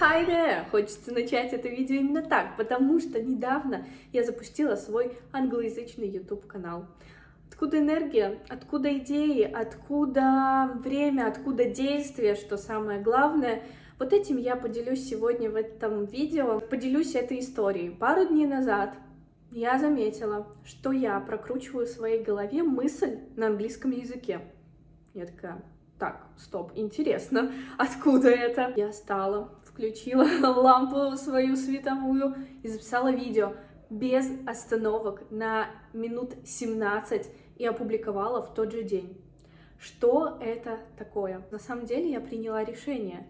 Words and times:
Hi 0.00 0.24
there! 0.24 0.64
Хочется 0.70 1.12
начать 1.12 1.52
это 1.52 1.68
видео 1.68 1.96
именно 1.96 2.22
так, 2.22 2.56
потому 2.56 3.00
что 3.00 3.20
недавно 3.20 3.84
я 4.12 4.22
запустила 4.22 4.76
свой 4.76 5.18
англоязычный 5.32 6.08
YouTube 6.08 6.46
канал. 6.46 6.86
Откуда 7.50 7.80
энергия, 7.80 8.38
откуда 8.48 8.96
идеи, 8.98 9.42
откуда 9.42 10.70
время, 10.84 11.26
откуда 11.26 11.64
действие, 11.64 12.36
что 12.36 12.56
самое 12.56 13.00
главное. 13.00 13.64
Вот 13.98 14.12
этим 14.12 14.36
я 14.36 14.54
поделюсь 14.54 15.04
сегодня 15.04 15.50
в 15.50 15.56
этом 15.56 16.04
видео. 16.04 16.60
Поделюсь 16.60 17.16
этой 17.16 17.40
историей. 17.40 17.90
Пару 17.90 18.24
дней 18.24 18.46
назад 18.46 18.94
я 19.50 19.80
заметила, 19.80 20.46
что 20.64 20.92
я 20.92 21.18
прокручиваю 21.18 21.86
в 21.86 21.90
своей 21.90 22.22
голове 22.22 22.62
мысль 22.62 23.18
на 23.34 23.48
английском 23.48 23.90
языке. 23.90 24.42
Я 25.12 25.26
такая, 25.26 25.60
так, 25.98 26.24
стоп, 26.36 26.70
интересно, 26.76 27.50
откуда 27.78 28.28
это? 28.30 28.72
Я 28.76 28.92
стала, 28.92 29.50
включила 29.78 30.24
лампу 30.42 31.16
свою 31.16 31.54
световую 31.54 32.34
и 32.64 32.68
записала 32.68 33.12
видео 33.12 33.54
без 33.88 34.28
остановок 34.44 35.22
на 35.30 35.70
минут 35.92 36.34
17 36.44 37.30
и 37.56 37.64
опубликовала 37.64 38.42
в 38.42 38.52
тот 38.54 38.72
же 38.72 38.82
день. 38.82 39.16
Что 39.78 40.36
это 40.40 40.80
такое? 40.98 41.46
На 41.52 41.60
самом 41.60 41.86
деле 41.86 42.10
я 42.10 42.20
приняла 42.20 42.64
решение. 42.64 43.24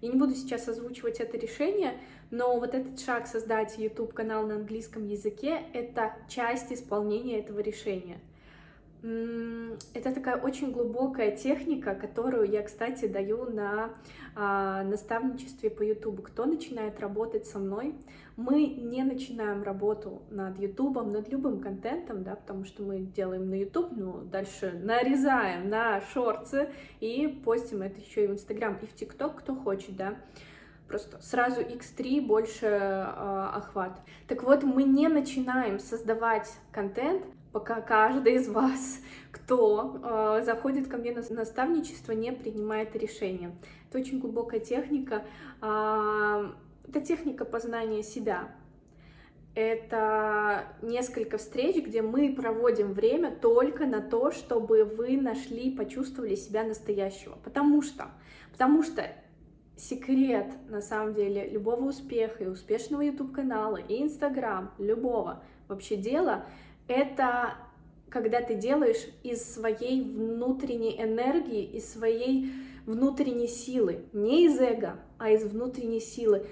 Я 0.00 0.08
не 0.08 0.18
буду 0.18 0.34
сейчас 0.34 0.66
озвучивать 0.66 1.20
это 1.20 1.36
решение, 1.36 2.00
но 2.30 2.58
вот 2.58 2.74
этот 2.74 2.98
шаг 2.98 3.26
создать 3.26 3.76
YouTube-канал 3.76 4.46
на 4.46 4.54
английском 4.54 5.06
языке— 5.06 5.60
это 5.74 6.14
часть 6.28 6.72
исполнения 6.72 7.38
этого 7.40 7.60
решения— 7.60 8.18
это 9.02 10.14
такая 10.14 10.36
очень 10.36 10.72
глубокая 10.72 11.34
техника, 11.34 11.94
которую 11.94 12.50
я, 12.50 12.62
кстати, 12.62 13.06
даю 13.06 13.46
на 13.46 13.90
а, 14.34 14.82
наставничестве 14.82 15.70
по 15.70 15.82
YouTube. 15.82 16.22
Кто 16.22 16.44
начинает 16.44 17.00
работать 17.00 17.46
со 17.46 17.58
мной, 17.58 17.94
мы 18.36 18.66
не 18.66 19.02
начинаем 19.02 19.62
работу 19.62 20.22
над 20.30 20.58
YouTube, 20.58 21.02
над 21.06 21.28
любым 21.28 21.60
контентом, 21.60 22.22
да, 22.22 22.34
потому 22.34 22.64
что 22.64 22.82
мы 22.82 22.98
делаем 22.98 23.48
на 23.48 23.54
YouTube, 23.54 23.92
но 23.96 24.20
дальше 24.20 24.78
нарезаем 24.82 25.70
на 25.70 26.02
шорты 26.12 26.68
и 27.00 27.26
постим 27.44 27.82
это 27.82 28.00
еще 28.00 28.24
и 28.24 28.26
в 28.26 28.32
Instagram, 28.32 28.78
и 28.82 28.86
в 28.86 28.94
TikTok, 28.94 29.38
кто 29.38 29.54
хочет, 29.54 29.96
да 29.96 30.16
просто 30.88 31.22
сразу 31.22 31.60
x3 31.60 32.20
больше 32.20 32.66
э, 32.66 33.48
охват. 33.54 34.00
Так 34.26 34.42
вот, 34.42 34.64
мы 34.64 34.82
не 34.82 35.06
начинаем 35.06 35.78
создавать 35.78 36.52
контент 36.72 37.24
пока 37.52 37.80
каждый 37.80 38.34
из 38.34 38.48
вас, 38.48 39.00
кто 39.30 40.00
э, 40.02 40.42
заходит 40.44 40.88
ко 40.88 40.96
мне 40.96 41.12
на 41.12 41.22
наставничество, 41.30 42.12
не 42.12 42.32
принимает 42.32 42.94
решения. 42.96 43.56
Это 43.88 43.98
очень 43.98 44.20
глубокая 44.20 44.60
техника. 44.60 45.24
Э, 45.60 46.50
это 46.88 47.00
техника 47.00 47.44
познания 47.44 48.02
себя. 48.02 48.52
Это 49.54 50.66
несколько 50.80 51.38
встреч, 51.38 51.84
где 51.84 52.02
мы 52.02 52.32
проводим 52.32 52.92
время 52.92 53.32
только 53.32 53.84
на 53.84 54.00
то, 54.00 54.30
чтобы 54.30 54.84
вы 54.84 55.20
нашли, 55.20 55.72
почувствовали 55.72 56.36
себя 56.36 56.62
настоящего. 56.62 57.36
Потому 57.42 57.82
что, 57.82 58.06
потому 58.52 58.84
что 58.84 59.10
секрет, 59.76 60.46
на 60.68 60.80
самом 60.80 61.14
деле, 61.14 61.48
любого 61.48 61.88
успеха 61.88 62.44
и 62.44 62.46
успешного 62.46 63.02
YouTube-канала, 63.02 63.76
и 63.76 64.02
Инстаграм, 64.02 64.72
любого 64.78 65.42
вообще 65.66 65.96
дела— 65.96 66.44
это 66.90 67.54
когда 68.08 68.40
ты 68.40 68.56
делаешь 68.56 69.06
из 69.22 69.54
своей 69.54 70.02
внутренней 70.02 71.00
энергии, 71.00 71.62
из 71.62 71.90
своей 71.90 72.52
внутренней 72.84 73.46
силы, 73.46 74.00
не 74.12 74.46
из 74.46 74.58
эго, 74.58 74.98
а 75.18 75.30
из 75.30 75.44
внутренней 75.44 76.00
силы. 76.00 76.46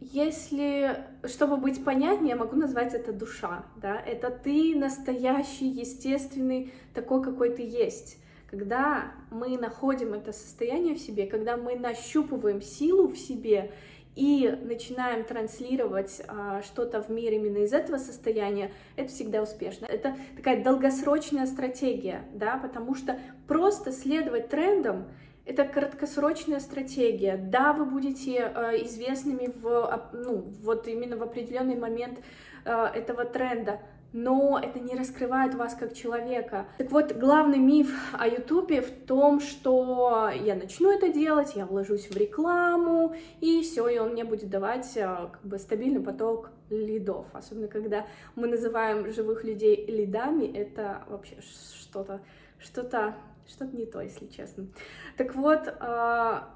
Если, 0.00 1.04
чтобы 1.24 1.56
быть 1.56 1.84
понятнее, 1.84 2.30
я 2.30 2.36
могу 2.36 2.56
назвать 2.56 2.94
это 2.94 3.12
душа, 3.12 3.64
да, 3.76 3.98
это 3.98 4.30
ты 4.30 4.76
настоящий, 4.76 5.66
естественный, 5.66 6.72
такой, 6.92 7.22
какой 7.22 7.50
ты 7.50 7.62
есть. 7.62 8.18
Когда 8.48 9.12
мы 9.32 9.58
находим 9.58 10.12
это 10.12 10.32
состояние 10.32 10.94
в 10.94 11.00
себе, 11.00 11.26
когда 11.26 11.56
мы 11.56 11.74
нащупываем 11.74 12.62
силу 12.62 13.08
в 13.08 13.16
себе 13.16 13.72
и 14.16 14.48
начинаем 14.62 15.24
транслировать 15.24 16.22
а, 16.28 16.62
что-то 16.62 17.02
в 17.02 17.08
мир 17.08 17.32
именно 17.32 17.58
из 17.58 17.72
этого 17.72 17.98
состояния, 17.98 18.70
это 18.96 19.08
всегда 19.08 19.42
успешно. 19.42 19.86
Это 19.86 20.16
такая 20.36 20.62
долгосрочная 20.62 21.46
стратегия, 21.46 22.22
да, 22.32 22.56
потому 22.58 22.94
что 22.94 23.18
просто 23.48 23.92
следовать 23.92 24.48
трендам 24.48 25.06
это 25.46 25.64
краткосрочная 25.64 26.60
стратегия. 26.60 27.36
Да, 27.36 27.72
вы 27.72 27.84
будете 27.84 28.50
э, 28.54 28.82
известными 28.84 29.52
в, 29.54 30.10
ну, 30.12 30.36
вот 30.62 30.88
именно 30.88 31.16
в 31.16 31.22
определенный 31.22 31.76
момент 31.76 32.20
э, 32.64 32.70
этого 32.94 33.24
тренда, 33.24 33.80
но 34.14 34.60
это 34.62 34.78
не 34.78 34.94
раскрывает 34.94 35.54
вас 35.54 35.74
как 35.74 35.92
человека. 35.92 36.68
Так 36.78 36.92
вот, 36.92 37.12
главный 37.12 37.58
миф 37.58 37.92
о 38.12 38.28
Ютубе 38.28 38.80
в 38.80 38.90
том, 38.90 39.40
что 39.40 40.30
я 40.32 40.54
начну 40.54 40.92
это 40.92 41.12
делать, 41.12 41.56
я 41.56 41.66
вложусь 41.66 42.08
в 42.08 42.16
рекламу, 42.16 43.16
и 43.40 43.60
все, 43.62 43.88
и 43.88 43.98
он 43.98 44.12
мне 44.12 44.24
будет 44.24 44.48
давать 44.48 44.96
а, 44.96 45.30
как 45.32 45.42
бы 45.42 45.58
стабильный 45.58 46.00
поток 46.00 46.52
лидов. 46.70 47.26
Особенно, 47.32 47.66
когда 47.66 48.06
мы 48.36 48.46
называем 48.46 49.12
живых 49.12 49.42
людей 49.42 49.84
лидами, 49.86 50.46
это 50.46 51.02
вообще 51.08 51.34
что-то, 51.80 52.20
что-то, 52.60 53.16
что-то 53.48 53.76
не 53.76 53.84
то, 53.84 54.00
если 54.00 54.26
честно. 54.26 54.68
Так 55.16 55.34
вот, 55.34 55.74
а, 55.80 56.54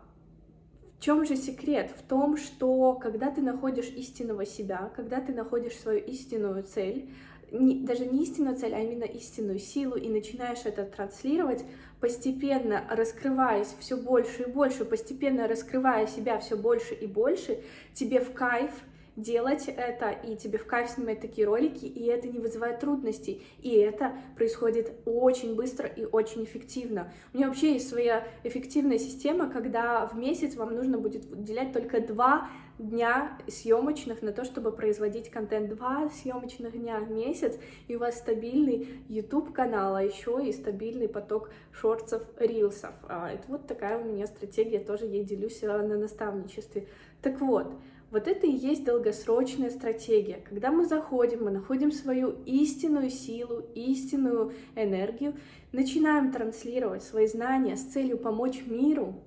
в 0.97 1.03
чем 1.03 1.27
же 1.27 1.35
секрет? 1.35 1.91
В 1.91 2.03
том, 2.03 2.37
что 2.37 2.95
когда 2.95 3.33
ты 3.33 3.43
находишь 3.43 3.89
истинного 3.89 4.47
себя, 4.47 4.93
когда 4.95 5.21
ты 5.21 5.35
находишь 5.35 5.75
свою 5.75 5.99
истинную 5.99 6.63
цель, 6.63 7.11
не, 7.51 7.77
даже 7.87 8.07
не 8.07 8.23
истинную 8.23 8.57
цель, 8.57 8.75
а 8.75 8.81
именно 8.81 9.05
истинную 9.05 9.59
силу, 9.59 9.97
и 9.97 10.09
начинаешь 10.09 10.65
это 10.65 10.85
транслировать, 10.85 11.65
постепенно 12.01 12.85
раскрываясь 12.91 13.75
все 13.81 13.97
больше 13.97 14.43
и 14.43 14.51
больше, 14.51 14.85
постепенно 14.85 15.49
раскрывая 15.49 16.07
себя 16.07 16.39
все 16.39 16.57
больше 16.57 16.95
и 16.95 17.07
больше, 17.07 17.61
тебе 17.95 18.21
в 18.21 18.33
кайф 18.33 18.71
делать 19.19 19.65
это, 19.69 20.11
и 20.11 20.37
тебе 20.37 20.59
в 20.59 20.67
кайф 20.67 20.91
снимать 20.91 21.21
такие 21.21 21.47
ролики, 21.47 21.85
и 21.85 22.07
это 22.07 22.29
не 22.29 22.39
вызывает 22.39 22.81
трудностей, 22.81 23.43
и 23.61 23.75
это 23.77 24.13
происходит 24.37 24.93
очень 25.05 25.57
быстро 25.57 25.87
и 25.87 26.05
очень 26.05 26.45
эффективно. 26.45 27.13
У 27.35 27.37
меня 27.37 27.49
вообще 27.49 27.75
есть 27.75 27.89
своя 27.89 28.27
эффективная 28.45 28.99
система, 28.99 29.51
когда 29.51 30.07
в 30.07 30.17
месяц 30.17 30.55
вам 30.55 30.75
нужно 30.75 30.99
будет 30.99 31.31
уделять 31.31 31.73
только 31.73 32.01
два 32.01 32.49
дня 32.79 33.37
съемочных 33.49 34.23
на 34.23 34.33
то, 34.33 34.45
чтобы 34.45 34.71
производить 34.71 35.31
контент. 35.31 35.69
Два 35.69 36.09
съемочных 36.11 36.79
дня 36.79 37.01
в 37.01 37.11
месяц, 37.11 37.59
и 37.89 37.97
у 37.97 37.99
вас 37.99 38.19
стабильный 38.19 38.89
YouTube 39.09 39.53
канал, 39.53 39.97
а 39.97 40.03
еще 40.03 40.41
и 40.47 40.53
стабильный 40.53 41.09
поток 41.09 41.51
шортсов, 41.73 42.23
рилсов. 42.39 42.93
А, 43.09 43.33
это 43.33 43.43
вот 43.49 43.67
такая 43.67 43.99
у 43.99 44.05
меня 44.05 44.27
стратегия, 44.27 44.79
тоже 44.79 45.07
ей 45.07 45.25
делюсь 45.25 45.63
а, 45.65 45.83
на 45.83 45.97
наставничестве. 45.97 46.87
Так 47.21 47.41
вот, 47.41 47.67
вот 48.11 48.27
это 48.27 48.47
и 48.47 48.51
есть 48.51 48.85
долгосрочная 48.85 49.71
стратегия. 49.71 50.41
Когда 50.49 50.71
мы 50.71 50.87
заходим, 50.87 51.45
мы 51.45 51.51
находим 51.51 51.93
свою 51.93 52.37
истинную 52.47 53.11
силу, 53.11 53.65
истинную 53.75 54.53
энергию, 54.77 55.35
начинаем 55.73 56.33
транслировать 56.33 57.03
свои 57.03 57.27
знания 57.27 57.77
с 57.77 57.85
целью 57.85 58.19
помочь 58.19 58.63
миру, 58.67 59.23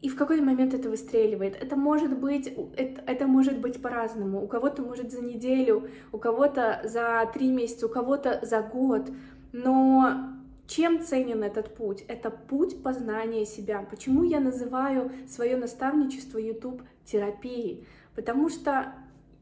и 0.00 0.08
в 0.08 0.16
какой-то 0.16 0.44
момент 0.44 0.74
это 0.74 0.88
выстреливает. 0.88 1.56
Это 1.60 1.74
может 1.74 2.18
быть, 2.18 2.46
это, 2.76 3.02
это 3.06 3.26
может 3.26 3.58
быть 3.60 3.82
по-разному. 3.82 4.42
У 4.42 4.46
кого-то 4.46 4.82
может 4.82 5.10
за 5.10 5.20
неделю, 5.20 5.88
у 6.12 6.18
кого-то 6.18 6.82
за 6.84 7.28
три 7.34 7.50
месяца, 7.50 7.86
у 7.86 7.88
кого-то 7.88 8.38
за 8.42 8.62
год. 8.62 9.10
Но 9.52 10.37
чем 10.68 11.02
ценен 11.02 11.42
этот 11.42 11.74
путь? 11.74 12.04
Это 12.08 12.30
путь 12.30 12.82
познания 12.82 13.46
себя. 13.46 13.84
Почему 13.90 14.22
я 14.22 14.38
называю 14.38 15.10
свое 15.26 15.56
наставничество 15.56 16.36
YouTube 16.38 16.82
терапией? 17.04 17.86
Потому 18.14 18.50
что 18.50 18.92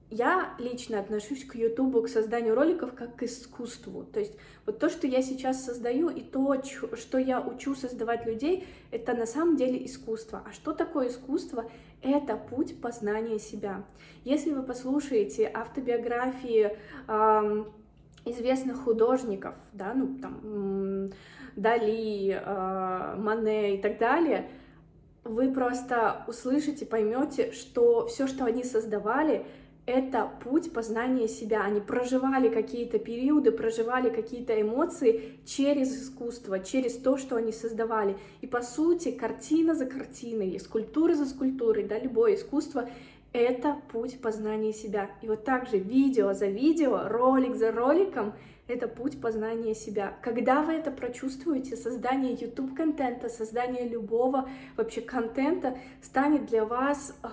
я 0.09 0.55
лично 0.61 1.01
отношусь 1.01 1.45
к 1.45 1.57
YouTube, 1.57 2.05
к 2.05 2.09
созданию 2.09 2.55
роликов 2.55 2.95
как 2.95 3.17
к 3.17 3.25
искусству. 3.25 4.05
То 4.05 4.21
есть 4.21 4.35
вот 4.65 4.79
то, 4.79 4.89
что 4.89 5.09
я 5.09 5.21
сейчас 5.21 5.65
создаю, 5.65 6.11
и 6.11 6.21
то, 6.21 6.63
что 6.95 7.19
я 7.19 7.41
учу 7.41 7.75
создавать 7.75 8.25
людей, 8.25 8.65
это 8.93 9.15
на 9.15 9.27
самом 9.27 9.57
деле 9.57 9.85
искусство. 9.85 10.45
А 10.47 10.53
что 10.53 10.73
такое 10.73 11.09
искусство? 11.09 11.69
Это 12.03 12.37
путь 12.37 12.81
познания 12.81 13.41
себя. 13.41 13.85
Если 14.23 14.53
вы 14.53 14.63
послушаете 14.63 15.51
автобиографии 15.53 16.79
эм, 17.09 17.73
известных 18.27 18.85
художников, 18.85 19.55
да, 19.73 19.95
ну 19.95 20.19
там 20.21 21.11
Дали, 21.57 22.39
э, 22.39 23.15
Мане 23.17 23.77
и 23.77 23.81
так 23.81 23.99
далее, 23.99 24.51
вы 25.25 25.53
просто 25.53 26.25
услышите, 26.29 26.85
поймете, 26.85 27.53
что 27.53 28.07
все, 28.07 28.27
что 28.27 28.45
они 28.45 28.63
создавали, 28.63 29.47
это 29.87 30.29
путь 30.43 30.73
познания 30.73 31.29
себя. 31.29 31.63
Они 31.63 31.81
проживали 31.81 32.49
какие-то 32.49 32.99
периоды, 32.99 33.53
проживали 33.53 34.11
какие-то 34.11 34.61
эмоции 34.61 35.39
через 35.47 36.03
искусство, 36.03 36.59
через 36.59 36.99
то, 36.99 37.17
что 37.17 37.37
они 37.37 37.53
создавали. 37.53 38.17
И 38.41 38.47
по 38.47 38.63
сути, 38.63 39.13
картина 39.13 39.75
за 39.75 39.87
картиной 39.87 40.59
скульптура 40.59 41.15
за 41.15 41.25
скульптурой, 41.25 41.85
да, 41.85 41.99
любое 41.99 42.35
искусство— 42.35 42.89
это 43.37 43.77
путь 43.93 44.21
познания 44.21 44.73
себя. 44.73 45.11
И 45.23 45.29
вот 45.29 45.45
так 45.45 45.69
же 45.69 45.79
видео 45.79 46.33
за 46.33 46.47
видео, 46.47 47.09
ролик 47.09 47.55
за 47.55 47.73
роликом— 47.73 48.35
это 48.69 48.89
путь 48.89 49.21
познания 49.21 49.75
себя. 49.75 50.15
Когда 50.23 50.63
вы 50.63 50.73
это 50.73 50.91
прочувствуете, 50.91 51.77
создание 51.77 52.35
YouTube-контента, 52.35 53.29
создание 53.29 53.89
любого 53.89 54.49
вообще 54.77 55.01
контента 55.01 55.79
станет 56.03 56.47
для 56.47 56.65
вас 56.65 57.15
э, 57.23 57.29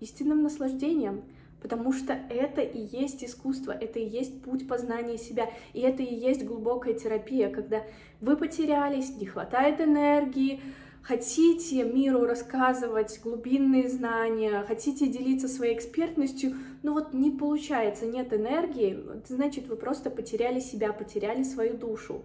истинным 0.00 0.42
наслаждением 0.42 1.22
потому 1.60 1.92
что 1.92 2.12
это 2.12 2.60
и 2.60 2.78
есть 2.78 3.24
искусство, 3.24 3.72
это 3.72 3.98
и 3.98 4.08
есть 4.08 4.42
путь 4.42 4.68
познания 4.68 5.18
себя, 5.18 5.50
и 5.72 5.80
это 5.80 6.02
и 6.02 6.14
есть 6.14 6.44
глубокая 6.44 6.94
терапия, 6.94 7.50
когда 7.50 7.82
вы 8.20 8.36
потерялись, 8.36 9.16
не 9.16 9.26
хватает 9.26 9.80
энергии, 9.80 10.60
хотите 11.08 11.84
миру 11.84 12.26
рассказывать 12.26 13.18
глубинные 13.22 13.88
знания, 13.88 14.62
хотите 14.68 15.06
делиться 15.06 15.48
своей 15.48 15.74
экспертностью, 15.74 16.54
но 16.82 16.92
вот 16.92 17.14
не 17.14 17.30
получается, 17.30 18.04
нет 18.04 18.34
энергии, 18.34 19.02
значит, 19.26 19.68
вы 19.68 19.76
просто 19.76 20.10
потеряли 20.10 20.60
себя, 20.60 20.92
потеряли 20.92 21.44
свою 21.44 21.78
душу. 21.78 22.22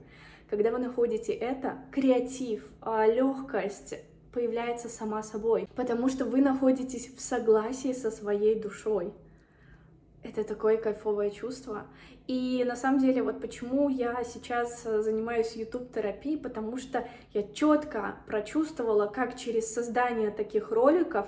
Когда 0.49 0.69
вы 0.69 0.79
находите 0.79 1.31
это, 1.31 1.77
креатив, 1.91 2.65
а, 2.81 3.07
легкость, 3.07 3.95
появляется 4.33 4.89
сама 4.89 5.23
собой, 5.23 5.65
потому 5.75 6.09
что 6.09 6.25
вы 6.25 6.41
находитесь 6.41 7.09
в 7.15 7.21
согласии 7.21 7.93
со 7.93 8.11
своей 8.11 8.59
душой. 8.59 9.13
Это 10.23 10.43
такое 10.43 10.77
кайфовое 10.77 11.31
чувство. 11.31 11.85
И 12.27 12.63
на 12.65 12.77
самом 12.77 12.99
деле, 12.99 13.21
вот 13.21 13.41
почему 13.41 13.89
я 13.89 14.23
сейчас 14.23 14.83
занимаюсь 14.83 15.55
YouTube-терапией, 15.55 16.37
потому 16.37 16.77
что 16.77 17.05
я 17.33 17.43
четко 17.43 18.15
прочувствовала, 18.25 19.07
как 19.07 19.35
через 19.35 19.73
создание 19.73 20.31
таких 20.31 20.71
роликов 20.71 21.27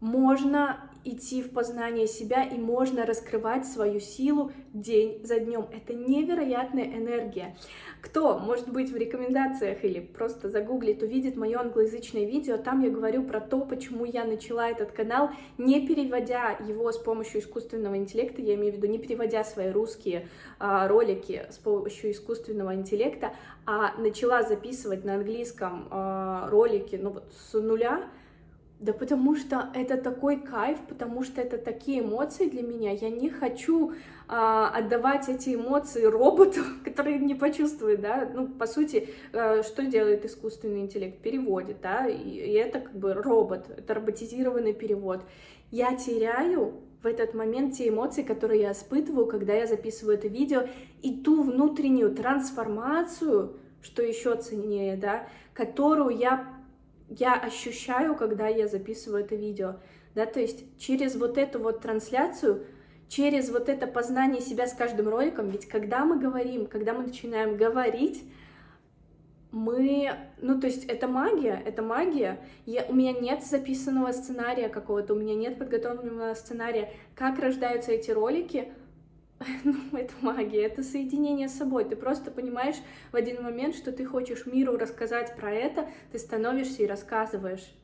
можно 0.00 0.90
идти 1.06 1.40
в 1.42 1.50
познание 1.50 2.06
себя 2.06 2.42
и 2.42 2.58
можно 2.58 3.06
раскрывать 3.06 3.66
свою 3.66 4.00
силу 4.00 4.50
день 4.72 5.24
за 5.24 5.38
днем. 5.38 5.66
Это 5.72 5.94
невероятная 5.94 6.84
энергия. 6.84 7.56
Кто, 8.00 8.38
может 8.38 8.68
быть, 8.68 8.90
в 8.90 8.96
рекомендациях 8.96 9.84
или 9.84 10.00
просто 10.00 10.48
загуглит, 10.48 11.02
увидит 11.02 11.36
мое 11.36 11.58
англоязычное 11.58 12.24
видео, 12.24 12.56
там 12.56 12.82
я 12.82 12.90
говорю 12.90 13.22
про 13.22 13.40
то, 13.40 13.60
почему 13.60 14.04
я 14.04 14.24
начала 14.24 14.68
этот 14.68 14.92
канал, 14.92 15.30
не 15.58 15.86
переводя 15.86 16.50
его 16.66 16.90
с 16.90 16.98
помощью 16.98 17.40
искусственного 17.40 17.96
интеллекта, 17.96 18.42
я 18.42 18.54
имею 18.54 18.72
в 18.72 18.76
виду 18.76 18.88
не 18.88 18.98
переводя 18.98 19.44
свои 19.44 19.70
русские 19.70 20.28
а, 20.58 20.88
ролики 20.88 21.46
с 21.50 21.58
помощью 21.58 22.10
искусственного 22.10 22.74
интеллекта, 22.74 23.32
а 23.64 23.96
начала 23.98 24.42
записывать 24.42 25.04
на 25.04 25.14
английском 25.14 25.86
а, 25.90 26.48
ролики 26.50 26.96
ну, 26.96 27.10
вот, 27.10 27.32
с 27.32 27.52
нуля, 27.58 28.08
да 28.78 28.92
потому 28.92 29.36
что 29.36 29.70
это 29.74 29.96
такой 29.96 30.38
кайф, 30.38 30.78
потому 30.86 31.22
что 31.22 31.40
это 31.40 31.56
такие 31.56 32.00
эмоции 32.00 32.48
для 32.48 32.62
меня. 32.62 32.92
Я 32.92 33.08
не 33.08 33.30
хочу 33.30 33.94
а, 34.28 34.68
отдавать 34.68 35.28
эти 35.30 35.54
эмоции 35.54 36.04
роботу, 36.04 36.60
который 36.84 37.18
не 37.18 37.34
почувствует, 37.34 38.00
да. 38.00 38.28
Ну, 38.32 38.48
по 38.48 38.66
сути, 38.66 39.08
а, 39.32 39.62
что 39.62 39.86
делает 39.86 40.26
искусственный 40.26 40.80
интеллект? 40.80 41.22
Переводит, 41.22 41.80
да, 41.80 42.06
и, 42.06 42.16
и 42.16 42.52
это 42.52 42.80
как 42.80 42.94
бы 42.94 43.14
робот, 43.14 43.70
это 43.70 43.94
роботизированный 43.94 44.74
перевод. 44.74 45.22
Я 45.70 45.96
теряю 45.96 46.74
в 47.02 47.06
этот 47.06 47.34
момент 47.34 47.74
те 47.74 47.88
эмоции, 47.88 48.22
которые 48.22 48.62
я 48.62 48.72
испытываю, 48.72 49.26
когда 49.26 49.54
я 49.54 49.66
записываю 49.66 50.18
это 50.18 50.28
видео, 50.28 50.64
и 51.02 51.16
ту 51.22 51.42
внутреннюю 51.42 52.14
трансформацию, 52.14 53.56
что 53.80 54.02
еще 54.02 54.36
ценнее, 54.36 54.96
да, 54.96 55.28
которую 55.54 56.16
я 56.18 56.55
я 57.08 57.34
ощущаю, 57.34 58.14
когда 58.16 58.48
я 58.48 58.68
записываю 58.68 59.24
это 59.24 59.34
видео, 59.34 59.76
да, 60.14 60.26
то 60.26 60.40
есть 60.40 60.64
через 60.78 61.16
вот 61.16 61.38
эту 61.38 61.58
вот 61.58 61.80
трансляцию, 61.80 62.64
через 63.08 63.50
вот 63.50 63.68
это 63.68 63.86
познание 63.86 64.40
себя 64.40 64.66
с 64.66 64.74
каждым 64.74 65.08
роликом, 65.08 65.50
ведь 65.50 65.66
когда 65.66 66.04
мы 66.04 66.18
говорим, 66.18 66.66
когда 66.66 66.94
мы 66.94 67.04
начинаем 67.04 67.56
говорить, 67.56 68.24
мы, 69.52 70.10
ну, 70.42 70.60
то 70.60 70.66
есть 70.66 70.84
это 70.84 71.08
магия, 71.08 71.62
это 71.64 71.80
магия. 71.80 72.40
Я, 72.66 72.84
у 72.88 72.94
меня 72.94 73.12
нет 73.12 73.42
записанного 73.44 74.12
сценария 74.12 74.68
какого-то, 74.68 75.14
у 75.14 75.16
меня 75.16 75.34
нет 75.34 75.58
подготовленного 75.58 76.34
сценария. 76.34 76.92
Как 77.14 77.38
рождаются 77.38 77.92
эти 77.92 78.10
ролики? 78.10 78.72
ну, 79.64 79.74
это 79.92 80.14
магия, 80.22 80.62
это 80.62 80.82
соединение 80.82 81.48
с 81.48 81.56
собой. 81.56 81.84
Ты 81.84 81.96
просто 81.96 82.30
понимаешь 82.30 82.76
в 83.12 83.16
один 83.16 83.42
момент, 83.42 83.74
что 83.74 83.92
ты 83.92 84.04
хочешь 84.04 84.46
миру 84.46 84.76
рассказать 84.76 85.36
про 85.36 85.52
это, 85.52 85.88
ты 86.12 86.18
становишься 86.18 86.82
и 86.82 86.86
рассказываешь. 86.86 87.74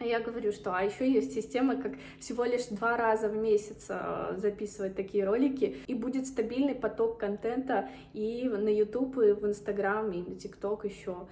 А 0.00 0.04
я 0.04 0.20
говорю, 0.20 0.52
что 0.52 0.72
а 0.76 0.82
еще 0.82 1.10
есть 1.10 1.34
система, 1.34 1.74
как 1.74 1.94
всего 2.20 2.44
лишь 2.44 2.66
два 2.66 2.96
раза 2.96 3.28
в 3.28 3.36
месяц 3.36 3.86
э, 3.88 4.34
записывать 4.36 4.94
такие 4.94 5.24
ролики, 5.24 5.78
и 5.88 5.94
будет 5.94 6.28
стабильный 6.28 6.76
поток 6.76 7.18
контента 7.18 7.88
и 8.12 8.44
на 8.44 8.68
YouTube, 8.68 9.18
и 9.18 9.32
в 9.32 9.44
Instagram, 9.44 10.12
и 10.12 10.18
на 10.18 10.34
TikTok 10.34 10.86
еще. 10.88 11.26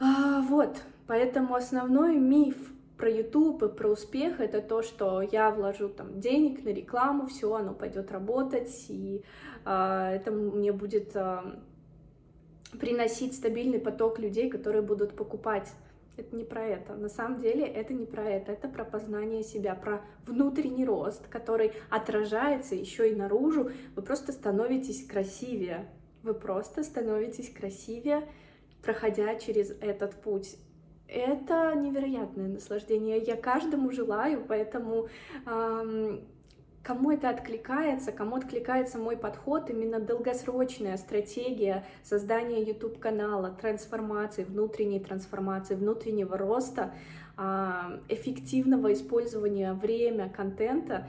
А, 0.00 0.40
вот, 0.42 0.82
поэтому 1.06 1.54
основной 1.54 2.16
миф 2.16 2.56
про 2.96 3.10
YouTube 3.10 3.62
и 3.62 3.68
про 3.68 3.88
успех 3.88 4.40
это 4.40 4.60
то, 4.60 4.82
что 4.82 5.20
я 5.20 5.50
вложу 5.50 5.88
там 5.88 6.20
денег 6.20 6.64
на 6.64 6.70
рекламу, 6.70 7.26
все, 7.26 7.52
оно 7.54 7.74
пойдет 7.74 8.12
работать, 8.12 8.86
и 8.88 9.22
э, 9.64 10.10
это 10.14 10.30
мне 10.30 10.72
будет 10.72 11.14
э, 11.16 11.40
приносить 12.78 13.34
стабильный 13.34 13.80
поток 13.80 14.18
людей, 14.18 14.48
которые 14.48 14.82
будут 14.82 15.16
покупать. 15.16 15.72
Это 16.16 16.36
не 16.36 16.44
про 16.44 16.64
это. 16.64 16.94
На 16.94 17.08
самом 17.08 17.40
деле 17.40 17.66
это 17.66 17.92
не 17.92 18.06
про 18.06 18.22
это. 18.22 18.52
Это 18.52 18.68
про 18.68 18.84
познание 18.84 19.42
себя, 19.42 19.74
про 19.74 20.00
внутренний 20.26 20.84
рост, 20.84 21.26
который 21.26 21.72
отражается 21.90 22.76
еще 22.76 23.10
и 23.10 23.16
наружу. 23.16 23.72
Вы 23.96 24.02
просто 24.02 24.30
становитесь 24.30 25.04
красивее. 25.04 25.88
Вы 26.22 26.34
просто 26.34 26.84
становитесь 26.84 27.52
красивее, 27.52 28.28
проходя 28.80 29.34
через 29.34 29.70
этот 29.80 30.14
путь 30.14 30.56
это 31.08 31.74
невероятное 31.74 32.48
наслаждение. 32.48 33.18
Я 33.18 33.36
каждому 33.36 33.90
желаю, 33.90 34.44
поэтому 34.46 35.08
эм, 35.46 36.20
кому 36.82 37.10
это 37.10 37.30
откликается, 37.30 38.12
кому 38.12 38.36
откликается 38.36 38.98
мой 38.98 39.16
подход, 39.16 39.70
именно 39.70 40.00
долгосрочная 40.00 40.96
стратегия 40.96 41.84
создания 42.02 42.62
YouTube-канала, 42.62 43.56
трансформации, 43.60 44.44
внутренней 44.44 45.00
трансформации, 45.00 45.74
внутреннего 45.74 46.36
роста, 46.36 46.94
э, 47.36 47.42
эффективного 48.08 48.92
использования 48.92 49.72
время 49.72 50.28
контента, 50.28 50.94
а, 50.96 51.08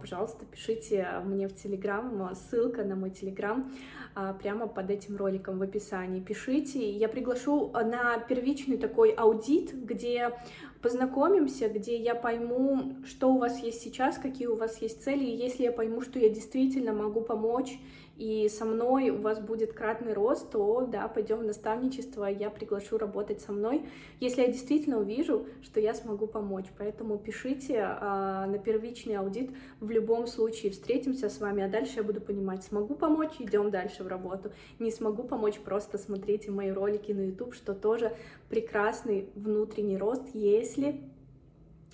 пожалуйста, 0.00 0.46
пишите 0.46 1.06
мне 1.24 1.48
в 1.48 1.54
Телеграм, 1.54 2.34
ссылка 2.34 2.84
на 2.84 2.96
мой 2.96 3.10
Телеграм 3.10 3.70
а, 4.14 4.32
прямо 4.32 4.66
под 4.66 4.90
этим 4.90 5.16
роликом 5.16 5.58
в 5.58 5.62
описании. 5.62 6.20
Пишите, 6.20 6.90
я 6.90 7.08
приглашу 7.08 7.70
на 7.72 8.18
первичный 8.18 8.78
такой 8.78 9.10
аудит, 9.10 9.74
где 9.74 10.32
познакомимся, 10.80 11.68
где 11.68 11.96
я 11.96 12.14
пойму, 12.14 12.96
что 13.04 13.32
у 13.32 13.38
вас 13.38 13.62
есть 13.62 13.80
сейчас, 13.80 14.18
какие 14.18 14.46
у 14.46 14.56
вас 14.56 14.80
есть 14.80 15.02
цели, 15.02 15.24
и 15.24 15.36
если 15.36 15.64
я 15.64 15.72
пойму, 15.72 16.00
что 16.00 16.18
я 16.18 16.28
действительно 16.28 16.92
могу 16.92 17.20
помочь 17.20 17.78
и 18.18 18.48
со 18.48 18.64
мной 18.64 19.10
у 19.10 19.18
вас 19.18 19.38
будет 19.38 19.72
кратный 19.72 20.12
рост, 20.12 20.50
то 20.50 20.84
да, 20.90 21.06
пойдем 21.06 21.38
в 21.38 21.44
наставничество, 21.44 22.24
я 22.24 22.50
приглашу 22.50 22.98
работать 22.98 23.40
со 23.40 23.52
мной, 23.52 23.82
если 24.18 24.42
я 24.42 24.48
действительно 24.48 24.98
увижу, 24.98 25.46
что 25.62 25.78
я 25.78 25.94
смогу 25.94 26.26
помочь. 26.26 26.66
Поэтому 26.76 27.16
пишите 27.16 27.80
а, 27.80 28.46
на 28.46 28.58
первичный 28.58 29.14
аудит, 29.16 29.50
в 29.78 29.88
любом 29.90 30.26
случае 30.26 30.72
встретимся 30.72 31.28
с 31.28 31.38
вами, 31.38 31.62
а 31.62 31.68
дальше 31.68 31.98
я 31.98 32.02
буду 32.02 32.20
понимать, 32.20 32.64
смогу 32.64 32.96
помочь, 32.96 33.34
идем 33.38 33.70
дальше 33.70 34.02
в 34.02 34.08
работу, 34.08 34.50
не 34.80 34.90
смогу 34.90 35.22
помочь, 35.22 35.60
просто 35.60 35.96
смотрите 35.96 36.50
мои 36.50 36.72
ролики 36.72 37.12
на 37.12 37.26
YouTube, 37.26 37.54
что 37.54 37.72
тоже 37.72 38.16
прекрасный 38.48 39.28
внутренний 39.36 39.96
рост, 39.96 40.24
если, 40.34 41.00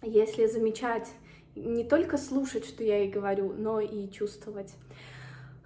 если 0.00 0.46
замечать, 0.46 1.06
не 1.54 1.84
только 1.84 2.16
слушать, 2.16 2.64
что 2.64 2.82
я 2.82 3.04
и 3.04 3.10
говорю, 3.10 3.52
но 3.52 3.78
и 3.80 4.08
чувствовать. 4.08 4.74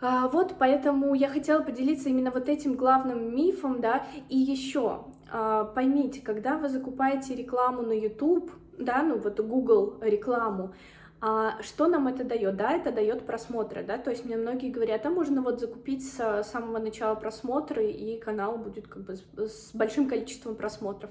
А, 0.01 0.29
вот, 0.29 0.55
поэтому 0.59 1.15
я 1.15 1.29
хотела 1.29 1.63
поделиться 1.63 2.09
именно 2.09 2.31
вот 2.31 2.49
этим 2.49 2.75
главным 2.75 3.35
мифом, 3.35 3.81
да, 3.81 4.07
и 4.29 4.37
еще 4.37 5.07
а, 5.31 5.65
поймите, 5.65 6.21
когда 6.23 6.57
вы 6.57 6.69
закупаете 6.69 7.35
рекламу 7.35 7.83
на 7.83 7.93
YouTube, 7.93 8.53
да, 8.79 9.03
ну 9.03 9.19
вот 9.19 9.41
Google 9.41 9.99
рекламу, 10.01 10.73
а 11.21 11.61
что 11.63 11.89
нам 11.89 12.07
это 12.07 12.23
дает? 12.23 12.57
Да, 12.57 12.71
это 12.71 12.93
дает 12.93 13.27
просмотры, 13.27 13.83
да, 13.83 13.99
то 13.99 14.11
есть 14.11 14.25
мне 14.25 14.37
многие 14.37 14.71
говорят, 14.71 15.05
а 15.05 15.11
можно 15.11 15.43
вот 15.43 15.59
закупить 15.59 16.09
с 16.09 16.45
самого 16.45 16.79
начала 16.79 17.17
просмотры, 17.17 17.91
и 17.91 18.21
канал 18.21 18.57
будет 18.57 18.87
как 18.87 19.03
бы 19.03 19.17
с 19.17 19.71
большим 19.75 20.09
количеством 20.09 20.55
просмотров. 20.55 21.11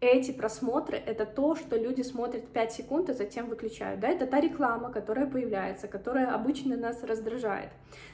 Эти 0.00 0.30
просмотры— 0.30 0.98
это 1.06 1.24
то, 1.24 1.56
что 1.56 1.76
люди 1.76 2.02
смотрят 2.02 2.46
5 2.48 2.72
секунд, 2.72 3.08
а 3.08 3.14
затем 3.14 3.48
выключают. 3.48 4.00
Да? 4.00 4.08
Это 4.08 4.26
та 4.26 4.40
реклама, 4.40 4.92
которая 4.92 5.26
появляется, 5.26 5.88
которая 5.88 6.34
обычно 6.34 6.76
нас 6.76 7.02
раздражает. 7.02 7.70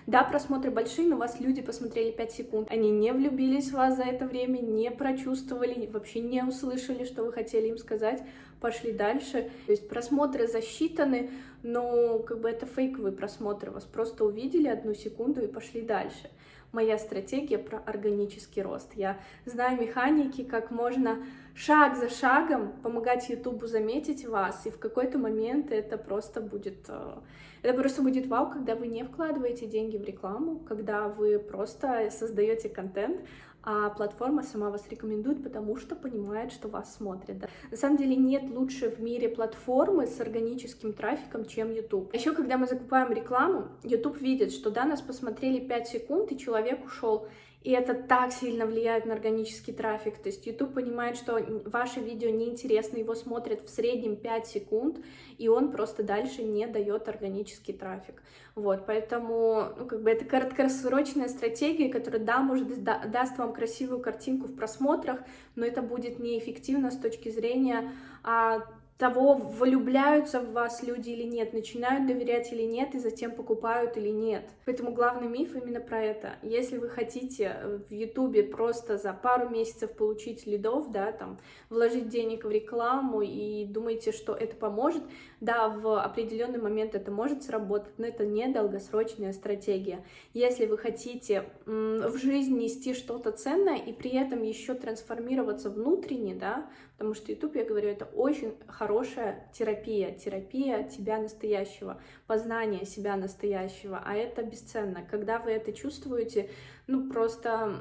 Да, 0.07 0.23
просмотры 0.23 0.71
большие, 0.71 1.09
но 1.09 1.17
вас 1.17 1.41
люди 1.41 1.61
посмотрели 1.61 2.12
5 2.12 2.33
секунд. 2.33 2.69
Они 2.71 2.91
не 2.91 3.12
влюбились 3.12 3.71
в 3.71 3.75
вас 3.75 3.97
за 3.97 4.05
это 4.05 4.27
время, 4.27 4.59
не 4.59 4.93
прочувствовали, 4.93 5.87
вообще 5.87 6.21
не 6.21 6.45
услышали, 6.45 7.05
что 7.05 7.25
вы 7.25 7.33
хотели 7.33 7.67
им 7.69 7.79
сказать, 7.79 8.23
пошли 8.61 8.93
дальше. 8.93 9.51
То 9.67 9.73
есть 9.73 9.89
просмотры 9.89 10.47
засчитаны, 10.47 11.31
но 11.65 12.21
как 12.21 12.41
бы 12.41 12.49
это 12.49 12.65
фейковые 12.65 13.12
просмотры. 13.12 13.73
Вас 13.73 13.85
просто 13.85 14.25
увидели 14.25 14.69
одну 14.69 14.95
секунду 14.95 15.43
и 15.43 15.49
пошли 15.49 15.81
дальше 15.83 16.31
моя 16.73 16.99
стратегия 16.99 17.59
про 17.59 17.79
органический 17.79 18.62
рост. 18.62 18.93
Я 18.95 19.19
знаю 19.45 19.81
механики, 19.81 20.43
как 20.43 20.71
можно 20.71 21.19
шаг 21.54 21.97
за 21.97 22.09
шагом 22.09 22.73
помогать 22.82 23.28
Ютубу 23.28 23.66
заметить 23.66 24.26
вас, 24.26 24.66
и 24.66 24.71
в 24.71 24.78
какой-то 24.78 25.18
момент 25.18 25.71
это 25.71 25.99
просто 25.99 26.40
будет... 26.40 26.88
Э, 26.88 27.18
это 27.62 27.78
просто 27.78 28.02
будет 28.02 28.26
вау, 28.26 28.50
когда 28.50 28.75
вы 28.75 28.88
не 28.88 29.04
вкладываете 29.04 29.66
деньги 29.66 29.97
в 29.97 30.02
рекламу, 30.02 30.59
когда 30.59 31.09
вы 31.09 31.38
просто 31.38 32.11
создаете 32.11 32.68
контент, 32.68 33.21
а 33.64 33.90
платформа 33.90 34.42
сама 34.42 34.71
вас 34.71 34.88
рекомендует, 34.90 35.42
потому 35.42 35.76
что 35.76 35.94
понимает, 35.94 36.50
что 36.50 36.68
вас 36.68 36.97
смотрят. 36.97 37.38
Да? 37.38 37.49
На 37.71 37.76
самом 37.76 37.97
деле 37.97 38.16
нет 38.16 38.50
лучше 38.50 38.90
в 38.90 39.00
мире 39.00 39.28
платформы 39.28 40.06
с 40.09 40.21
органическим 40.21 40.92
трафиком, 40.92 41.44
чем 41.44 41.71
YouTube. 41.71 42.12
Еще 42.12 42.32
когда 42.32 42.59
мы 42.59 42.66
закупаем 42.66 43.12
рекламу, 43.12 43.68
YouTube 43.85 44.21
видит, 44.21 44.52
что 44.52 44.71
да, 44.71 44.85
нас 44.85 45.00
посмотрели 45.00 45.61
5 45.61 45.88
секунд, 45.88 46.32
и 46.32 46.38
человек 46.38 46.85
ушел. 46.85 47.28
И 47.64 47.71
это 47.71 47.95
так 47.95 48.33
сильно 48.33 48.66
влияет 48.66 49.07
на 49.07 49.14
органический 49.14 49.73
трафик. 49.73 50.19
То 50.19 50.28
есть 50.28 50.47
YouTube 50.47 50.75
понимает, 50.75 51.16
что 51.16 51.38
ваше 51.66 52.00
видео 52.00 52.31
неинтересно, 52.31 52.99
его 52.99 53.14
смотрят 53.14 53.64
в 53.64 53.69
среднем 53.69 54.16
5 54.16 54.47
секунд, 54.47 54.99
и 55.38 55.49
он 55.49 55.71
просто 55.71 56.02
дальше 56.02 56.42
не 56.42 56.66
дает 56.66 57.09
органический 57.09 57.75
трафик. 57.75 58.23
Вот, 58.54 58.85
поэтому, 58.85 59.69
ну, 59.78 59.87
как 59.87 60.02
бы 60.02 60.11
это 60.11 60.25
краткосрочная 60.25 61.28
стратегия, 61.28 61.88
которая, 61.88 62.23
да, 62.23 62.40
может, 62.40 62.83
да, 62.83 62.99
даст 63.07 63.38
вам 63.38 63.52
красивую 63.52 64.00
картинку 64.00 64.49
в 64.49 64.57
просмотрах, 64.57 65.21
но 65.54 65.64
это 65.64 65.83
будет 65.83 66.19
неэффективно 66.19 66.90
с 66.90 66.99
точки 66.99 67.31
зрения 67.31 67.92
а, 68.23 68.62
того, 68.99 69.34
влюбляются 69.34 70.40
в 70.40 70.52
вас 70.52 70.82
люди 70.82 71.11
или 71.11 71.25
нет, 71.25 71.52
начинают 71.52 72.06
доверять 72.06 72.52
или 72.52 72.62
нет, 72.62 72.94
и 72.94 72.99
затем 72.99 73.32
покупают 73.32 73.96
или 73.96 74.11
нет. 74.11 74.49
Поэтому 74.64 74.92
главный 74.92 75.28
миф 75.28 75.54
именно 75.56 75.80
про 75.80 76.00
это. 76.00 76.34
Если 76.42 76.78
вы 76.78 76.88
хотите 76.88 77.80
в 77.88 77.92
Ютубе 77.92 78.42
просто 78.44 78.99
за 78.99 79.12
пару 79.12 79.49
месяцев 79.49 79.92
получить 79.96 80.46
лидов, 80.46 80.90
да, 80.92 81.11
там, 81.12 81.38
вложить 81.68 82.08
денег 82.08 82.44
в 82.44 82.50
рекламу 82.50 83.22
и 83.22 83.64
думаете, 83.64 84.12
что 84.12 84.34
это 84.34 84.54
поможет, 84.54 85.02
да, 85.42 85.68
в 85.68 86.00
определенный 86.00 86.61
момент 86.61 86.94
это 86.94 87.11
может 87.11 87.42
сработать, 87.42 87.99
но 87.99 88.06
это 88.06 88.25
не 88.25 88.46
долгосрочная 88.46 89.32
стратегия. 89.32 90.04
Если 90.34 90.66
вы 90.66 90.78
хотите 90.78 91.46
в 91.66 92.16
жизнь 92.16 92.56
нести 92.56 92.94
что-то 92.94 93.32
ценное 93.32 93.76
и 93.76 93.92
при 93.92 94.12
этом 94.12 94.44
еще 94.44 94.75
трансформироваться 94.75 95.68
внутренне, 95.68 96.37
да, 96.37 96.70
потому 96.96 97.14
что 97.14 97.32
YouTube, 97.32 97.56
я 97.56 97.64
говорю, 97.64 97.88
это 97.88 98.04
очень 98.04 98.54
хорошая 98.68 99.50
терапия, 99.52 100.12
терапия 100.12 100.84
тебя 100.84 101.18
настоящего, 101.18 102.00
познание 102.28 102.87
себя 102.87 103.16
настоящего, 103.16 104.00
а 104.04 104.14
это 104.14 104.44
бесценно. 104.44 105.04
Когда 105.11 105.40
вы 105.40 105.50
это 105.50 105.72
чувствуете, 105.72 106.50
ну 106.87 107.11
просто 107.11 107.80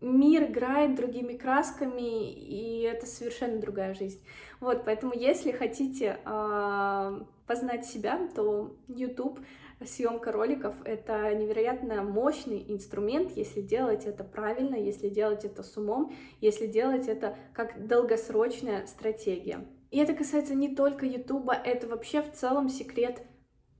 мир 0.00 0.44
играет 0.44 0.94
другими 0.94 1.34
красками, 1.34 2.32
и 2.32 2.82
это 2.82 3.06
совершенно 3.06 3.60
другая 3.60 3.94
жизнь. 3.94 4.20
Вот, 4.60 4.84
поэтому 4.84 5.12
если 5.14 5.52
хотите 5.52 6.18
э, 6.24 7.20
познать 7.46 7.86
себя, 7.86 8.28
то 8.34 8.76
YouTube 8.88 9.40
съемка 9.84 10.32
роликов— 10.32 10.74
это 10.84 11.32
невероятно 11.34 12.02
мощный 12.02 12.64
инструмент, 12.68 13.32
если 13.36 13.62
делать 13.62 14.04
это 14.04 14.24
правильно, 14.24 14.74
если 14.76 15.08
делать 15.08 15.44
это 15.44 15.62
с 15.62 15.76
умом, 15.76 16.14
если 16.40 16.66
делать 16.66 17.08
это 17.08 17.36
как 17.54 17.86
долгосрочная 17.86 18.86
стратегия. 18.86 19.66
И 19.90 19.98
это 19.98 20.12
касается 20.12 20.54
не 20.54 20.74
только 20.74 21.06
Ютуба, 21.06 21.54
это 21.54 21.88
вообще 21.88 22.22
в 22.22 22.32
целом 22.32 22.68
секрет 22.68 23.22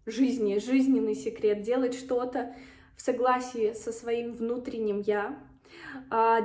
жизни, 0.06 0.58
жизненный 0.58 1.14
секрет, 1.14 1.62
делать 1.62 1.94
что-то 1.94 2.54
в 2.96 3.02
согласии 3.02 3.74
со 3.74 3.92
своим 3.92 4.32
внутренним 4.32 5.00
«я», 5.00 5.38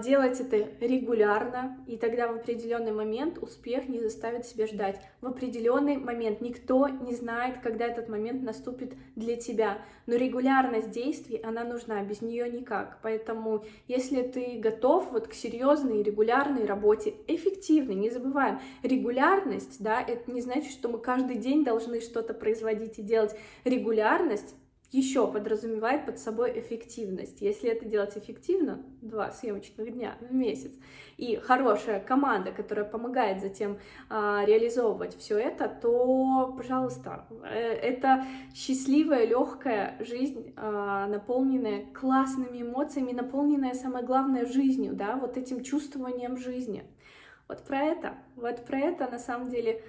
делать 0.03 0.39
это 0.39 0.70
регулярно, 0.79 1.77
и 1.88 1.98
тогда 1.98 2.27
в 2.27 2.36
определенный 2.36 2.91
момент 2.91 3.38
успех 3.39 3.88
не 3.88 4.00
заставит 4.00 4.46
себя 4.46 4.67
ждать. 4.67 5.01
В 5.22 5.27
определенный 5.27 5.98
момент 5.98 6.41
никто 6.41 6.88
не 6.88 7.15
знает, 7.15 7.60
когда 7.62 7.86
этот 7.86 8.10
момент 8.10 8.44
наступит 8.44 8.94
для 9.15 9.36
тебя, 9.36 9.79
но 10.05 10.15
регулярность 10.15 10.91
действий, 10.91 11.38
она 11.44 11.63
нужна, 11.63 12.03
без 12.03 12.22
нее 12.22 12.50
никак. 12.50 13.00
Поэтому, 13.01 13.63
если 13.88 14.22
ты 14.22 14.60
готов 14.60 15.12
вот 15.12 15.27
к 15.27 15.34
серьезной 15.34 16.03
регулярной 16.03 16.65
работе, 16.65 17.13
эффективной, 17.27 17.96
не 17.96 18.10
забываем, 18.10 18.60
регулярность, 18.84 19.82
да, 19.82 20.01
это 20.01 20.32
не 20.32 20.41
значит, 20.41 20.72
что 20.72 20.89
мы 20.89 21.00
каждый 21.00 21.38
день 21.38 21.63
должны 21.63 22.01
что-то 22.01 22.34
производить 22.34 23.00
и 23.00 23.01
делать. 23.01 23.36
Регулярность 23.63 24.55
еще 24.92 25.30
подразумевает 25.32 26.06
под 26.06 26.20
собой 26.20 26.60
эффективность. 26.60 27.42
Если 27.42 27.70
это 27.70 27.86
делать 27.86 28.18
эффективно, 28.18 28.84
два 29.01 29.32
съемочных 29.32 29.92
дня 29.92 30.18
в 30.22 30.34
месяц, 30.34 30.72
и 31.18 31.36
хорошая 31.38 32.00
команда, 32.00 32.51
которая 32.51 32.86
помогает 32.86 33.42
затем 33.42 33.77
а, 34.10 34.44
реализовывать 34.46 35.18
все 35.18 35.38
это, 35.38 35.68
то, 35.68 36.54
пожалуйста, 36.56 37.25
э, 37.44 37.58
это 37.58 38.25
счастливая, 38.54 39.25
легкая 39.25 39.98
жизнь, 40.00 40.54
а, 40.56 41.08
наполненная 41.08 41.86
классными 41.94 42.62
эмоциями, 42.62 43.12
наполненная, 43.12 43.74
самое 43.74 44.06
главное, 44.06 44.46
жизнью, 44.46 44.94
да, 44.94 45.18
вот 45.18 45.38
этим 45.38 45.63
чувствованием 45.63 46.38
жизни. 46.38 46.84
Вот 47.48 47.63
про 47.63 47.80
это, 47.80 48.15
вот 48.36 48.65
про 48.65 48.80
это 48.80 49.10
на 49.10 49.20
самом 49.20 49.50
деле 49.50 49.84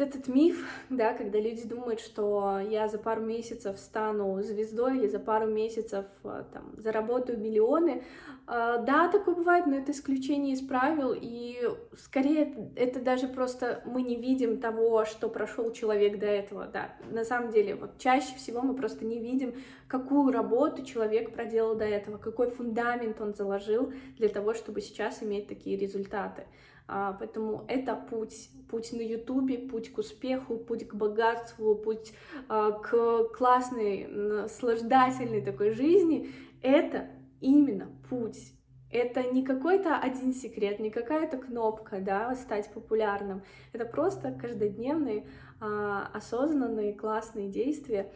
этот 0.00 0.28
миф, 0.28 0.68
да, 0.90 1.14
когда 1.14 1.38
люди 1.40 1.66
думают, 1.66 2.00
что 2.00 2.60
я 2.60 2.86
за 2.86 2.98
пару 2.98 3.22
месяцев 3.22 3.78
стану 3.78 4.42
звездой 4.42 4.98
или 4.98 5.08
за 5.08 5.18
пару 5.18 5.46
месяцев 5.46 6.04
а, 6.22 6.44
там, 6.52 6.74
заработаю 6.76 7.38
миллионы, 7.38 8.02
а, 8.46 8.78
да, 8.78 9.08
такое 9.08 9.34
бывает, 9.34 9.66
но 9.66 9.76
это 9.76 9.92
исключение 9.92 10.54
из 10.54 10.60
правил, 10.60 11.14
и 11.18 11.60
скорее 11.96 12.70
это 12.76 13.00
даже 13.00 13.26
просто 13.26 13.82
мы 13.86 14.02
не 14.02 14.16
видим 14.16 14.60
того, 14.60 15.06
что 15.06 15.30
прошел 15.30 15.72
человек 15.72 16.18
до 16.18 16.26
этого, 16.26 16.66
да. 16.66 16.94
На 17.10 17.24
самом 17.24 17.50
деле, 17.50 17.74
вот 17.74 17.98
чаще 17.98 18.34
всего 18.36 18.60
мы 18.60 18.74
просто 18.74 19.04
не 19.06 19.18
видим, 19.18 19.54
какую 19.88 20.30
работу 20.30 20.84
человек 20.84 21.32
проделал 21.32 21.74
до 21.74 21.86
этого, 21.86 22.18
какой 22.18 22.50
фундамент 22.50 23.20
он 23.20 23.34
заложил 23.34 23.92
для 24.18 24.28
того, 24.28 24.52
чтобы 24.52 24.82
сейчас 24.82 25.22
иметь 25.22 25.48
такие 25.48 25.78
результаты. 25.78 26.44
А, 26.88 27.14
поэтому 27.14 27.64
это 27.68 27.96
путь, 27.96 28.50
путь 28.70 28.92
на 28.92 29.00
Ютубе, 29.00 29.58
путь 29.58 29.92
к 29.92 29.98
успеху, 29.98 30.56
путь 30.56 30.86
к 30.86 30.94
богатству, 30.94 31.74
путь 31.74 32.12
а, 32.48 32.72
к 32.72 33.24
классной, 33.36 34.06
наслаждательной 34.06 35.42
такой 35.42 35.70
жизни. 35.72 36.30
Это 36.62 37.08
именно 37.40 37.88
путь. 38.08 38.52
Это 38.90 39.24
не 39.24 39.44
какой-то 39.44 39.96
один 39.96 40.32
секрет, 40.32 40.78
не 40.78 40.90
какая-то 40.90 41.38
кнопка, 41.38 41.98
да, 42.00 42.34
стать 42.36 42.72
популярным. 42.72 43.42
Это 43.72 43.84
просто 43.84 44.32
каждодневные, 44.32 45.26
а, 45.60 46.08
осознанные, 46.14 46.94
классные 46.94 47.48
действия, 47.48 48.12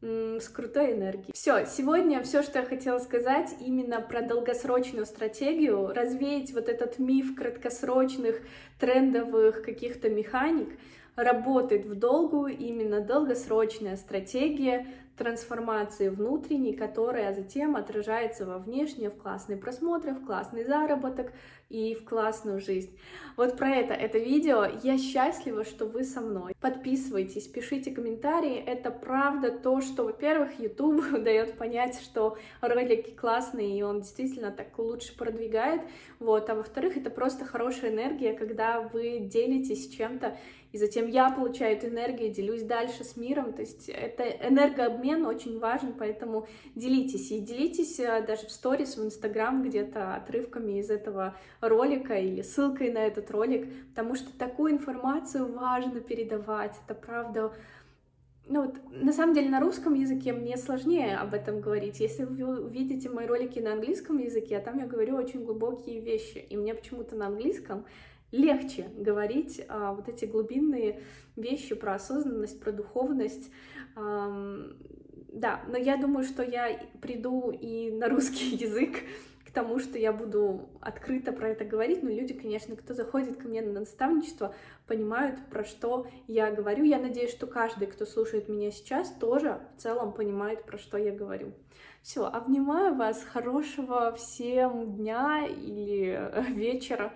с 0.00 0.48
крутой 0.48 0.92
энергией. 0.92 1.32
Все, 1.34 1.66
сегодня 1.66 2.22
все, 2.22 2.42
что 2.42 2.60
я 2.60 2.64
хотела 2.64 2.98
сказать 2.98 3.54
именно 3.60 4.00
про 4.00 4.22
долгосрочную 4.22 5.06
стратегию, 5.06 5.88
развеять 5.92 6.52
вот 6.52 6.68
этот 6.68 6.98
миф 6.98 7.34
краткосрочных 7.34 8.40
трендовых 8.78 9.62
каких-то 9.62 10.08
механик, 10.08 10.68
работает 11.16 11.84
в 11.84 11.96
долгую 11.96 12.56
именно 12.56 13.00
долгосрочная 13.00 13.96
стратегия 13.96 14.86
трансформации 15.18 16.08
внутренней, 16.08 16.74
которая 16.74 17.34
затем 17.34 17.76
отражается 17.76 18.46
во 18.46 18.58
внешнее, 18.58 19.10
в 19.10 19.16
классные 19.16 19.58
просмотры, 19.58 20.12
в 20.12 20.24
классный 20.24 20.64
заработок 20.64 21.32
и 21.68 21.94
в 21.94 22.04
классную 22.04 22.60
жизнь. 22.60 22.98
Вот 23.36 23.56
про 23.56 23.68
это 23.68 23.92
это 23.92 24.18
видео. 24.18 24.64
Я 24.82 24.96
счастлива, 24.96 25.64
что 25.64 25.84
вы 25.84 26.04
со 26.04 26.20
мной. 26.20 26.54
Подписывайтесь, 26.60 27.46
пишите 27.46 27.90
комментарии. 27.90 28.56
Это 28.56 28.90
правда 28.90 29.50
то, 29.50 29.80
что, 29.80 30.04
во-первых, 30.04 30.58
YouTube 30.58 31.04
дает 31.22 31.58
понять, 31.58 32.00
что 32.00 32.38
ролики 32.62 33.10
классные, 33.10 33.78
и 33.78 33.82
он 33.82 34.00
действительно 34.00 34.50
так 34.50 34.78
лучше 34.78 35.16
продвигает. 35.16 35.82
Вот. 36.20 36.48
А 36.48 36.54
во-вторых, 36.54 36.96
это 36.96 37.10
просто 37.10 37.44
хорошая 37.44 37.90
энергия, 37.90 38.32
когда 38.32 38.80
вы 38.80 39.18
делитесь 39.20 39.88
чем-то, 39.88 40.36
и 40.72 40.76
затем 40.76 41.08
я 41.08 41.30
получаю 41.30 41.76
эту 41.76 41.88
энергию, 41.88 42.30
делюсь 42.30 42.62
дальше 42.62 43.02
с 43.02 43.16
миром. 43.16 43.52
То 43.54 43.62
есть 43.62 43.88
это 43.88 44.24
энергообмен 44.24 45.07
очень 45.16 45.58
важен, 45.58 45.94
поэтому 45.98 46.46
делитесь. 46.74 47.30
И 47.30 47.40
делитесь 47.40 47.98
э, 47.98 48.24
даже 48.26 48.46
в 48.46 48.50
сторис, 48.50 48.96
в 48.96 49.04
Инстаграм 49.04 49.62
где-то 49.62 50.14
отрывками 50.14 50.78
из 50.80 50.90
этого 50.90 51.36
ролика 51.60 52.14
или 52.14 52.42
ссылкой 52.42 52.90
на 52.90 52.98
этот 52.98 53.30
ролик, 53.30 53.68
потому 53.90 54.14
что 54.14 54.36
такую 54.38 54.72
информацию 54.72 55.52
важно 55.52 56.00
передавать. 56.00 56.74
Это 56.86 56.94
правда 56.94 57.52
ну 58.48 58.62
вот, 58.62 58.76
на 58.90 59.12
самом 59.12 59.34
деле 59.34 59.50
на 59.50 59.60
русском 59.60 59.94
языке 59.94 60.32
мне 60.32 60.56
сложнее 60.56 61.16
об 61.18 61.34
этом 61.34 61.60
говорить. 61.60 62.00
Если 62.00 62.24
вы 62.24 62.64
увидите 62.64 63.10
мои 63.10 63.26
ролики 63.26 63.58
на 63.58 63.74
английском 63.74 64.18
языке, 64.18 64.58
там 64.60 64.78
я 64.78 64.86
говорю 64.86 65.16
очень 65.16 65.44
глубокие 65.44 66.00
вещи, 66.00 66.38
и 66.38 66.56
мне 66.56 66.74
почему-то 66.74 67.14
на 67.14 67.26
английском 67.26 67.84
легче 68.32 68.88
говорить 68.96 69.64
а, 69.68 69.94
вот 69.94 70.08
эти 70.08 70.24
глубинные 70.24 71.00
вещи 71.36 71.74
про 71.74 71.94
осознанность, 71.94 72.60
про 72.60 72.72
духовность. 72.72 73.50
А, 73.96 74.66
да, 75.32 75.62
но 75.68 75.76
я 75.76 75.96
думаю, 75.96 76.24
что 76.24 76.42
я 76.42 76.80
приду 77.00 77.50
и 77.50 77.90
на 77.90 78.08
русский 78.08 78.56
язык 78.56 78.98
к 79.48 79.50
тому, 79.50 79.78
что 79.78 79.98
я 79.98 80.12
буду 80.12 80.68
открыто 80.80 81.32
про 81.32 81.48
это 81.48 81.64
говорить, 81.64 82.02
но 82.02 82.10
люди, 82.10 82.34
конечно, 82.34 82.76
кто 82.76 82.92
заходит 82.92 83.38
ко 83.38 83.48
мне 83.48 83.62
на 83.62 83.80
наставничество, 83.80 84.54
понимают, 84.86 85.40
про 85.50 85.64
что 85.64 86.06
я 86.26 86.50
говорю. 86.50 86.84
Я 86.84 86.98
надеюсь, 86.98 87.30
что 87.30 87.46
каждый, 87.46 87.86
кто 87.86 88.04
слушает 88.04 88.48
меня 88.48 88.70
сейчас, 88.70 89.10
тоже 89.10 89.60
в 89.76 89.80
целом 89.80 90.12
понимает, 90.12 90.64
про 90.64 90.76
что 90.76 90.98
я 90.98 91.12
говорю. 91.12 91.52
Все, 92.02 92.26
обнимаю 92.26 92.94
вас, 92.94 93.24
хорошего 93.24 94.12
всем 94.12 94.96
дня 94.96 95.46
или 95.46 96.30
вечера. 96.50 97.14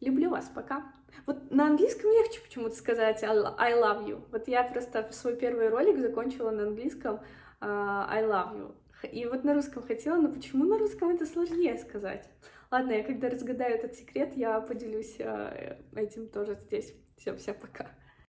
Люблю 0.00 0.30
вас, 0.30 0.50
пока. 0.54 0.92
Вот 1.26 1.50
на 1.50 1.66
английском 1.66 2.10
легче 2.10 2.40
почему-то 2.40 2.76
сказать 2.76 3.22
I 3.24 3.72
love 3.74 4.06
you. 4.06 4.22
Вот 4.30 4.46
я 4.48 4.62
просто 4.62 5.08
свой 5.12 5.36
первый 5.36 5.68
ролик 5.68 5.98
закончила 5.98 6.50
на 6.50 6.64
английском 6.64 7.16
uh, 7.60 8.06
I 8.08 8.24
love 8.24 8.56
you. 8.56 9.08
И 9.10 9.26
вот 9.26 9.44
на 9.44 9.54
русском 9.54 9.82
хотела, 9.82 10.16
но 10.16 10.32
почему 10.32 10.64
на 10.64 10.78
русском 10.78 11.10
это 11.10 11.26
сложнее 11.26 11.76
сказать? 11.78 12.28
Ладно, 12.70 12.92
я 12.92 13.02
когда 13.02 13.28
разгадаю 13.28 13.74
этот 13.74 13.94
секрет, 13.94 14.34
я 14.36 14.60
поделюсь 14.60 15.16
uh, 15.18 15.82
этим 15.96 16.28
тоже 16.28 16.56
здесь. 16.60 16.94
Все, 17.16 17.34
всем 17.36 17.56
пока. 17.56 17.90